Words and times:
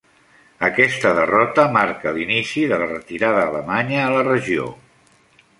Aquesta 0.67 1.11
derrota 1.19 1.65
marcà 1.75 2.15
l'inici 2.15 2.65
de 2.73 2.81
la 2.85 2.89
retirada 2.95 3.45
alemanya 3.51 4.03
a 4.07 4.11
la 4.17 4.27
regió. 4.33 4.71